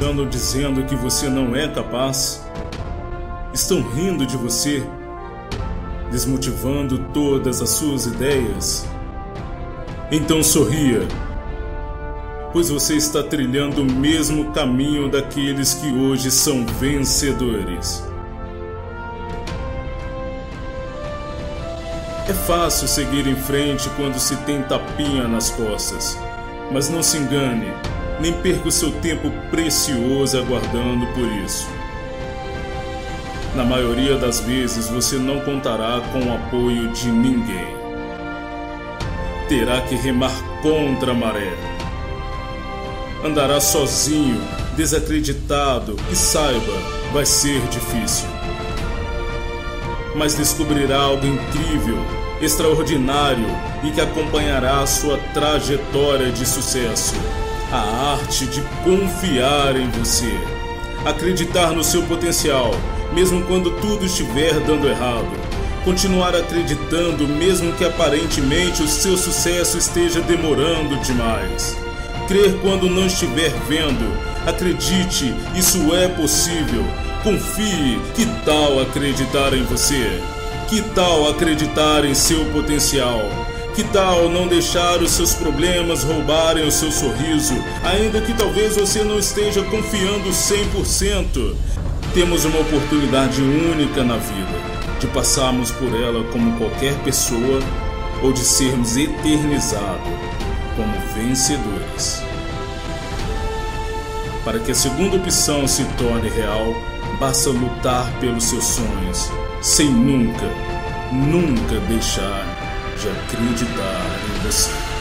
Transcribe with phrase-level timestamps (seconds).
[0.00, 2.46] ou dizendo que você não é capaz?
[3.52, 4.86] Estão rindo de você,
[6.10, 8.86] desmotivando todas as suas ideias?
[10.10, 11.00] Então sorria,
[12.52, 18.06] pois você está trilhando o mesmo caminho daqueles que hoje são vencedores.
[22.28, 26.16] É fácil seguir em frente quando se tem tapinha nas costas,
[26.70, 27.72] mas não se engane,
[28.20, 31.66] nem perca o seu tempo precioso aguardando por isso.
[33.54, 37.76] Na maioria das vezes você não contará com o apoio de ninguém.
[39.48, 41.56] Terá que remar contra a maré.
[43.24, 44.40] Andará sozinho,
[44.76, 46.74] desacreditado e saiba,
[47.12, 48.28] vai ser difícil
[50.18, 51.98] mas descobrirá algo incrível,
[52.42, 53.46] extraordinário
[53.84, 57.14] e que acompanhará a sua trajetória de sucesso.
[57.70, 60.32] A arte de confiar em você.
[61.04, 62.70] Acreditar no seu potencial,
[63.12, 65.28] mesmo quando tudo estiver dando errado.
[65.84, 71.76] Continuar acreditando, mesmo que aparentemente o seu sucesso esteja demorando demais.
[72.26, 74.16] Crer quando não estiver vendo.
[74.46, 76.84] Acredite, isso é possível
[77.22, 78.00] Confie.
[78.14, 80.20] Que tal acreditar em você?
[80.68, 83.20] Que tal acreditar em seu potencial?
[83.78, 87.54] Que tal não deixar os seus problemas roubarem o seu sorriso,
[87.84, 91.54] ainda que talvez você não esteja confiando 100%?
[92.12, 94.58] Temos uma oportunidade única na vida
[94.98, 97.60] de passarmos por ela como qualquer pessoa
[98.20, 100.10] ou de sermos eternizados
[100.74, 102.20] como vencedores.
[104.44, 106.74] Para que a segunda opção se torne real,
[107.20, 109.30] basta lutar pelos seus sonhos,
[109.62, 110.50] sem nunca,
[111.12, 112.57] nunca deixar
[112.98, 114.97] de acreditar em você.